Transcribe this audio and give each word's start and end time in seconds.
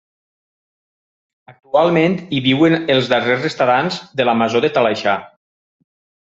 Actualment 1.51 2.15
hi 2.23 2.41
viuen 2.47 2.79
els 2.95 3.13
darrers 3.13 3.47
estadants 3.53 4.03
de 4.21 4.29
la 4.31 4.37
Masó 4.43 4.67
de 4.67 4.75
Talaixà. 4.81 5.19